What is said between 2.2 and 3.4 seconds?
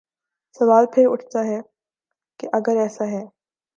کہ اگر ایسا ہے۔